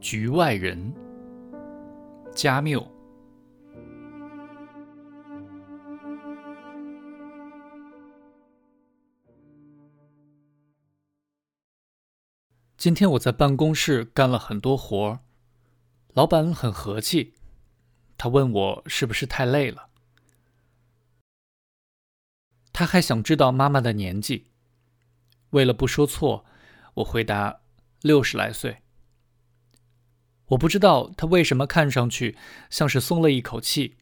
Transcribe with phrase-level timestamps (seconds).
[0.00, 0.94] 局外人，
[2.34, 2.90] 加缪。
[12.78, 15.20] 今天我在办公室干了很多活儿，
[16.14, 17.34] 老板很和气，
[18.16, 19.90] 他问我是不是太累了，
[22.72, 24.46] 他还想知道妈妈的年纪。
[25.50, 26.46] 为了不说错，
[26.94, 27.60] 我回答
[28.00, 28.78] 六十来岁。
[30.50, 32.36] 我不知道他为什么看上去
[32.70, 33.96] 像是松了一口气，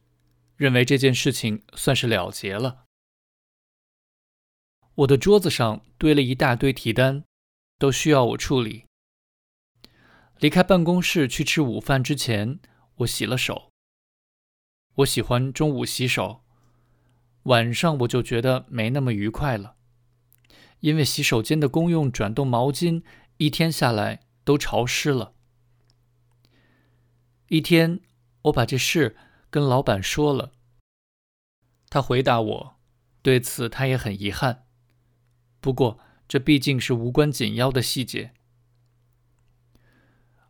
[0.57, 2.85] 认为这件事情算是了结了。
[4.97, 7.25] 我的桌子上堆了一大堆提单。
[7.79, 8.87] 都需要我处理。
[10.41, 12.59] 离开办公室去吃午饭之前，
[12.97, 13.71] 我洗了手。
[14.97, 16.43] 我喜欢中午洗手，
[17.45, 19.77] 晚上我就觉得没那么愉快了，
[20.81, 23.05] 因为洗手间的公用转动毛巾
[23.37, 25.35] 一天下来都潮湿了。
[27.49, 28.01] 一天，
[28.43, 29.17] 我把这事
[29.51, 30.53] 跟老板说了，
[31.91, 32.77] 他回答我，
[33.23, 34.67] 对此他也很遗憾，
[35.61, 36.01] 不过。
[36.29, 38.35] 这毕竟是无关紧要的细节。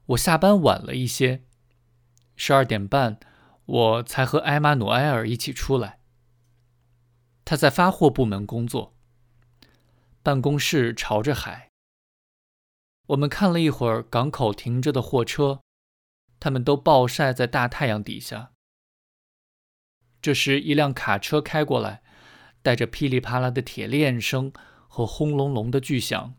[0.07, 1.45] 我下班晚了一些，
[2.35, 3.21] 十二点半，
[3.65, 6.01] 我才和埃马努埃尔一起出来。
[7.45, 8.97] 他在发货部门工作，
[10.21, 11.71] 办公室朝着海。
[13.07, 15.61] 我们看了一会儿港口停着的货车，
[16.41, 18.53] 他们都暴晒在大太阳底下。
[20.21, 22.03] 这时，一辆卡车开过来，
[22.63, 24.53] 带着噼里啪啦的铁链声。
[24.91, 26.35] 和轰隆隆的巨响。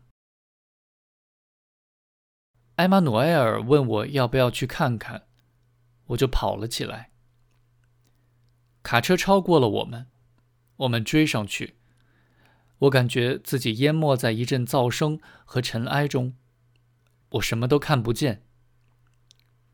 [2.76, 5.28] 埃马努埃尔问我要不要去看看，
[6.08, 7.12] 我就跑了起来。
[8.82, 10.08] 卡车超过了我们，
[10.78, 11.76] 我们追上去。
[12.80, 16.36] 我感觉自己淹没在一阵噪声和尘埃中，
[17.30, 18.42] 我什么都看不见，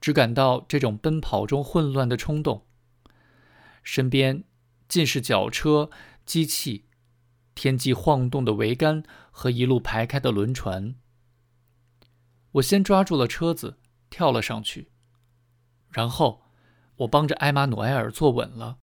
[0.07, 2.65] 只感到这种奔跑中混乱的冲动。
[3.83, 4.45] 身边
[4.87, 5.91] 尽是脚车、
[6.25, 6.85] 机器。
[7.57, 9.03] 天际晃动的桅杆
[9.33, 10.95] 和一路排开的轮船。
[12.53, 13.79] 我先抓住了车子，
[14.09, 14.93] 跳了上去，
[15.89, 16.43] 然后
[16.99, 18.79] 我帮着埃马努埃尔坐稳了。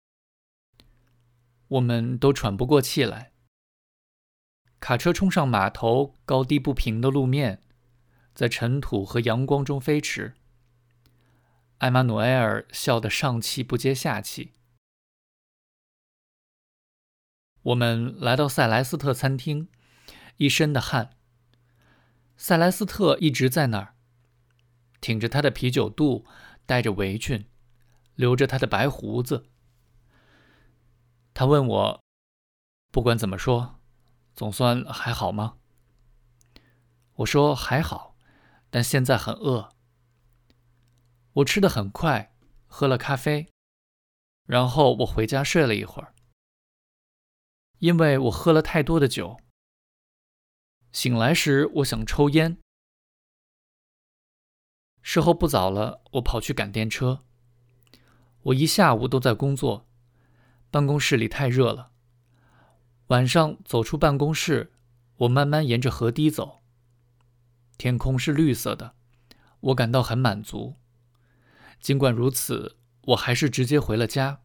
[1.68, 3.32] 我们都喘不过气来。
[4.80, 7.62] 卡车冲上码头高低不平的路面，
[8.34, 10.34] 在尘土和阳光中飞驰。
[11.82, 14.54] 埃马努埃尔笑得上气不接下气。
[17.64, 19.68] 我们来到塞莱斯特餐厅，
[20.38, 21.18] 一身的汗。
[22.38, 23.96] 塞莱斯特一直在那儿，
[25.00, 26.24] 挺着他的啤酒肚，
[26.68, 27.48] 戴着围裙，
[28.14, 29.48] 留着他的白胡子。
[31.34, 32.04] 他问我
[32.92, 33.80] ：“不管怎么说，
[34.36, 35.58] 总算还好吗？”
[37.18, 38.16] 我说：“还好，
[38.70, 39.74] 但现在很饿。”
[41.34, 42.36] 我吃的很快，
[42.68, 43.48] 喝了咖啡，
[44.46, 46.14] 然后我回家睡了一会儿。
[47.80, 49.40] 因为我喝了太多的酒，
[50.92, 52.58] 醒来时我想抽烟。
[55.02, 57.24] 事后不早了，我跑去赶电车。
[58.44, 59.88] 我一下午都在工作，
[60.70, 61.92] 办公室里太热了。
[63.08, 64.74] 晚上走出办公室，
[65.18, 66.62] 我慢慢沿着河堤走。
[67.78, 68.96] 天空是绿色的，
[69.62, 70.76] 我感到很满足。
[71.82, 72.78] 尽管如此，
[73.08, 74.44] 我还是直接回了家，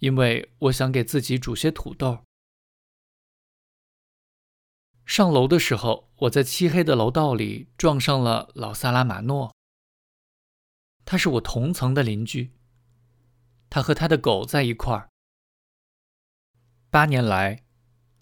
[0.00, 2.24] 因为我想给自己煮些土豆。
[5.06, 9.54] 上楼的时候，我在漆黑的楼道里撞上了老萨拉马诺。
[11.04, 12.52] 他是我同层的邻居，
[13.70, 15.08] 他和他的狗在一块儿。
[16.90, 17.64] 八年来，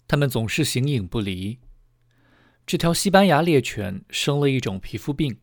[0.07, 1.59] 他们总是形影不离。
[2.65, 5.41] 这条西班牙猎犬生了一种皮肤病，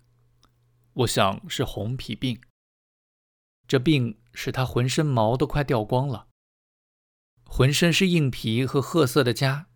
[0.93, 2.41] 我想是红皮病。
[3.69, 6.27] 这病使他浑身毛都快掉光了，
[7.45, 9.67] 浑身是硬皮和褐色的痂。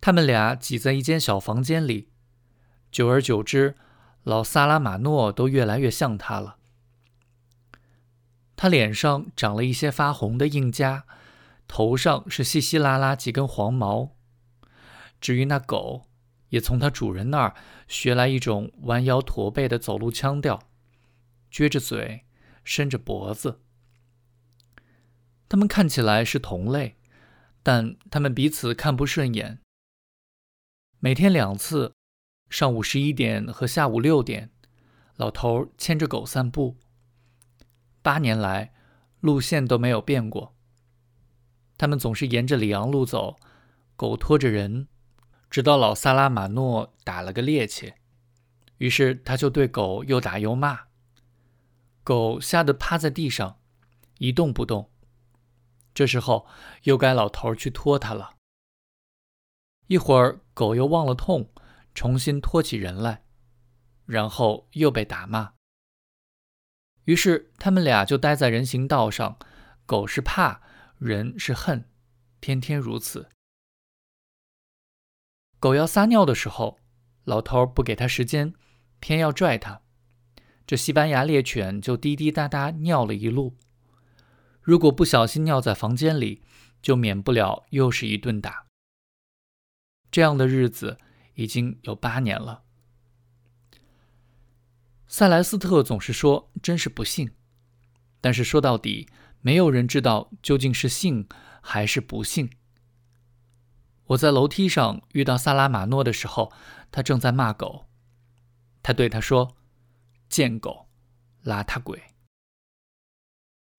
[0.00, 2.10] 他们俩挤在一间小房间里，
[2.90, 3.76] 久而久之，
[4.24, 6.56] 老萨拉马诺都越来越像他了。
[8.56, 11.04] 他脸上长了一些发红的硬痂，
[11.68, 14.16] 头上是稀稀拉拉几根黄毛。
[15.20, 16.08] 至于那狗，
[16.48, 17.54] 也从它主人那儿
[17.86, 20.60] 学来一种弯腰驼背的走路腔调，
[21.52, 22.24] 撅着嘴，
[22.64, 23.60] 伸着脖子。
[25.48, 26.96] 他们看起来是同类，
[27.62, 29.60] 但他们彼此看不顺眼。
[30.98, 31.92] 每天两次，
[32.48, 34.50] 上午十一点和下午六点，
[35.16, 36.78] 老头牵着狗散步。
[38.00, 38.72] 八年来，
[39.20, 40.54] 路线都没有变过。
[41.76, 43.36] 他们总是沿着里昂路走，
[43.96, 44.88] 狗拖着人，
[45.50, 47.94] 直到老萨拉马诺打了个趔趄，
[48.78, 50.86] 于是他就对狗又打又骂，
[52.04, 53.60] 狗吓得趴在地上，
[54.18, 54.90] 一动不动。
[55.94, 56.46] 这时候
[56.84, 58.36] 又该老头去拖它了。
[59.88, 61.52] 一会儿狗又忘了痛，
[61.94, 63.24] 重新拖起人来，
[64.06, 65.52] 然后又被打骂。
[67.04, 69.38] 于是他们俩就待在人行道上，
[69.84, 70.62] 狗是怕，
[70.98, 71.90] 人是恨，
[72.40, 73.28] 天天如此。
[75.58, 76.78] 狗要撒尿的时候，
[77.24, 78.54] 老头不给他时间，
[78.98, 79.81] 偏要拽他，
[80.66, 83.56] 这西班牙猎犬就滴滴答答尿了一路。
[84.60, 86.42] 如果不小心尿在房间里，
[86.80, 88.66] 就免不了又是一顿打。
[90.10, 90.98] 这样的日子
[91.34, 92.62] 已经有八年了。
[95.06, 97.32] 塞莱斯特总是说：“真是不幸。”
[98.20, 99.08] 但是说到底，
[99.40, 101.28] 没有人知道究竟是幸
[101.60, 102.50] 还是不幸。
[104.06, 106.52] 我在楼梯上遇到萨拉马诺的时候，
[106.90, 107.86] 他正在骂狗。
[108.82, 109.56] 他对他说
[110.32, 110.88] ：“贱狗，
[111.44, 112.02] 邋遢鬼。”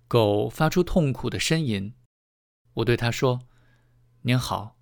[0.08, 1.96] 狗发出痛苦的呻吟，
[2.76, 3.48] 我对他说
[4.22, 4.78] ：“您好。”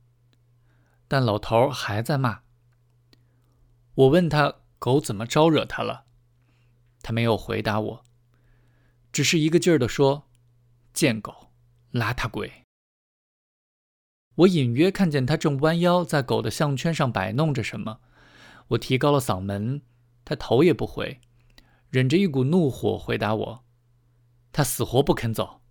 [1.08, 2.42] 但老头还在骂。
[3.94, 6.08] 我问他狗怎么招惹他了，
[7.02, 8.04] 他没有回答我，
[9.14, 10.30] 只是一个劲儿地说
[10.92, 11.54] ：“贱狗，
[11.94, 12.66] 邋遢鬼。”
[14.36, 18.02] 我隐约看见他正弯腰在狗的项圈上摆弄着什么，
[18.68, 19.82] 我提高了嗓门，
[20.26, 21.22] 他头也不回，
[21.92, 23.64] 忍着一股怒火回答我。
[24.52, 25.62] 他死活不肯走。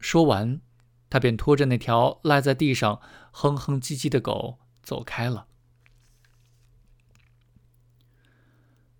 [0.00, 0.60] 说完，
[1.08, 3.00] 他便拖着那条赖在地上
[3.30, 5.46] 哼哼唧唧的狗走开了。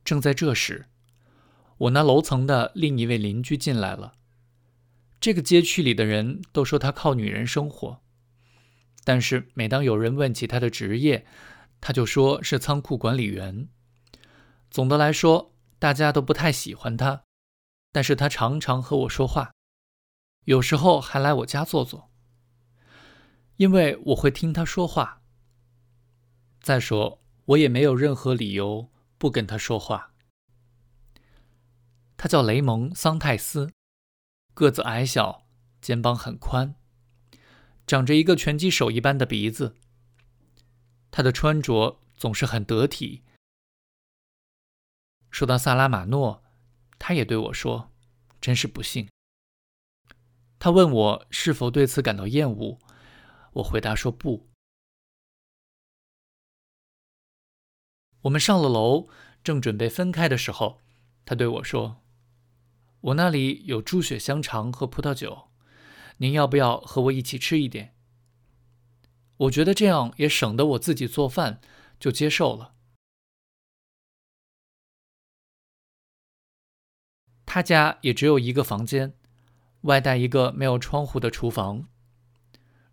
[0.04, 0.86] 正在这时，
[1.78, 4.14] 我那楼层的另一位邻居进来了。
[5.18, 8.00] 这个街区里的人都说他靠女人生活，
[9.02, 11.26] 但是每当有人问起他的职业，
[11.80, 13.68] 他就说是仓库管理员。
[14.70, 17.24] 总的来说，大家都不太喜欢他。
[17.92, 19.54] 但是他常常和我说话，
[20.44, 22.10] 有时候还来我家坐坐，
[23.56, 25.22] 因为我会听他说话。
[26.60, 30.12] 再说，我也没有任何理由不跟他说话。
[32.18, 33.72] 他叫雷蒙·桑泰斯，
[34.52, 35.46] 个子矮小，
[35.80, 36.74] 肩膀很宽，
[37.86, 39.76] 长着一个拳击手一般的鼻子。
[41.10, 43.22] 他的穿着总是很得体。
[45.36, 46.42] 说到萨拉马诺。
[46.98, 47.92] 他也对我说
[48.40, 49.06] ：“真是不幸。”
[50.58, 52.78] 他问我是否对此感到厌恶，
[53.52, 54.48] 我回答说：“不。”
[58.24, 59.10] 我们上了楼，
[59.44, 60.80] 正准备分开的时候，
[61.26, 62.02] 他对我说
[63.00, 65.50] ：“我那里有猪血香肠和葡萄酒，
[66.16, 67.94] 您要不要和我一起吃一点？”
[69.36, 71.60] 我觉得这样也省得我自己做饭，
[72.00, 72.75] 就接受了。
[77.56, 79.14] 他家也只有一个房间，
[79.80, 81.88] 外带一个没有窗户的厨房。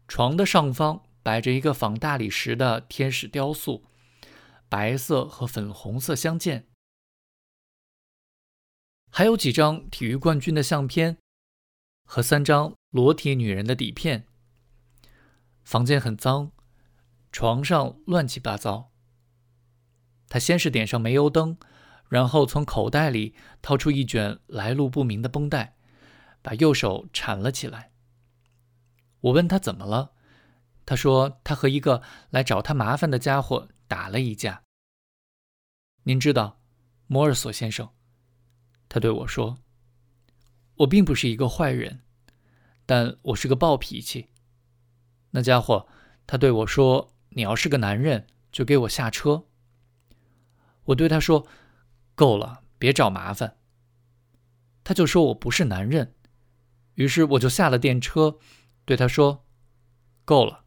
[0.07, 3.83] 床的上方摆着一个仿大理石的天使雕塑，
[4.69, 6.65] 白色和粉红色相间，
[9.11, 11.17] 还有几张体育冠军的相片
[12.05, 14.25] 和三张裸体女人的底片。
[15.65, 16.53] 房间很脏，
[17.33, 18.93] 床上乱七八糟。
[20.29, 21.57] 他先是点上煤油灯。
[22.13, 25.75] 然后从口袋里掏出一卷来路不明的绷带，
[26.43, 27.91] 把右手缠了起来。
[29.21, 30.11] 我问他怎么了，
[30.85, 34.61] 他说他和一个来找他麻烦的家伙打了一架。
[36.03, 36.61] 您知道，
[37.07, 37.89] 摩尔索先生，
[38.87, 39.57] 他对我说
[40.85, 42.01] ：“我并不是一个坏人，
[42.85, 44.29] 但我是个暴脾气。
[45.31, 45.87] 那家伙，
[46.27, 49.47] 他对我说：‘你要是个男人，就给我下车。’
[50.85, 51.47] 我对他说。”
[52.15, 53.57] 够了，别找麻烦。
[54.83, 56.13] 他就说我不是男人，
[56.95, 58.37] 于是我就下了电车，
[58.85, 59.45] 对他说
[60.25, 60.65] ：“够了，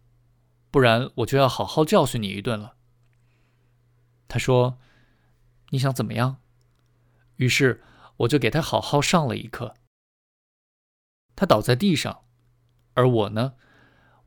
[0.70, 2.76] 不然我就要好好教训你一顿了。”
[4.26, 4.78] 他说
[5.70, 6.38] ：“你想怎么样？”
[7.36, 7.84] 于是
[8.16, 9.74] 我就给他好好上了一课。
[11.36, 12.24] 他倒在地上，
[12.94, 13.54] 而我呢，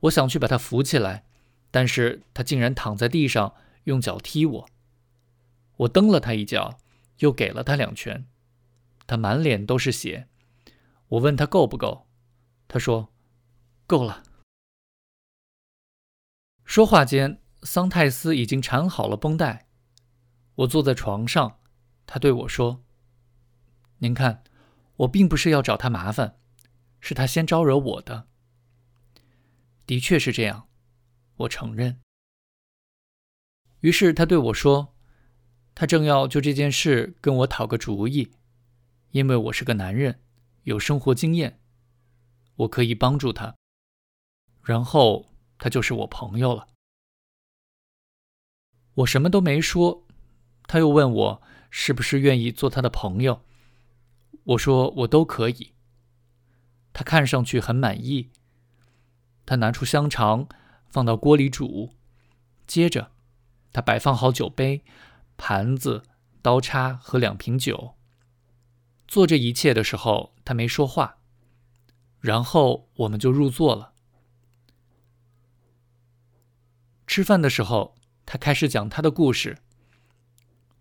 [0.02, 1.26] 我想去把他扶起来，
[1.72, 4.70] 但是他竟然躺在地上用脚踢我。
[5.78, 6.78] 我蹬了他一脚。
[7.20, 8.28] 又给了他两拳，
[9.08, 10.28] 他满脸都是血。
[11.08, 12.08] 我问他够不够，
[12.68, 13.14] 他说
[13.88, 14.24] ：“够了。”
[16.66, 19.68] 说话间，桑泰斯已经缠好了绷带。
[20.56, 21.60] 我坐在床上，
[22.06, 22.84] 他对我说
[24.00, 24.44] ：“您看，
[24.98, 26.40] 我并不是要找他麻烦，
[27.00, 28.28] 是他先招惹我的。”
[29.88, 30.70] 的确是这样，
[31.38, 32.00] 我承认。
[33.80, 34.96] 于是他对我说。
[35.79, 38.33] 他正要就这件事跟我讨个主意，
[39.12, 40.19] 因为我是个男人，
[40.63, 41.62] 有生活经验，
[42.57, 43.55] 我可以帮助他。
[44.62, 46.67] 然后他就是我朋友了。
[48.95, 50.05] 我什么都没说，
[50.67, 53.41] 他又问我是不是愿意做他的朋友。
[54.43, 55.71] 我说我都可以。
[56.91, 58.31] 他看上去很满意。
[59.45, 60.50] 他拿出香肠，
[60.89, 61.93] 放到锅里煮。
[62.67, 63.13] 接着，
[63.71, 64.83] 他摆放好酒杯、
[65.39, 66.03] 盘子、
[66.41, 67.96] 刀叉和两瓶酒。
[69.08, 71.19] 做这一切的时候，他没说话。
[72.19, 73.93] 然后我们就入座了。
[77.08, 79.60] 吃饭的时候，他开始讲他的故事。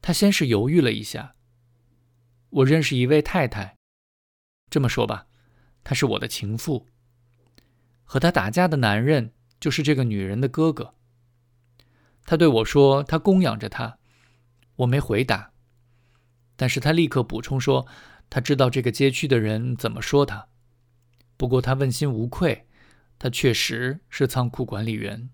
[0.02, 1.36] 他先是犹豫了一下。
[2.50, 3.76] 我认识一位太太，
[4.68, 5.28] 这么说吧，
[5.84, 6.88] 他是我的情妇。
[8.02, 10.94] 和他打架的男人就是这个女人的哥哥。
[12.24, 13.97] 他对我说他供养着她，
[14.78, 15.52] 我没回答，
[16.56, 17.86] 但是他立刻补充说
[18.28, 20.48] 他知道这个街区的人怎么说他。
[21.36, 22.66] 不过他问心无愧，
[23.18, 25.30] 他确实是仓库管理员。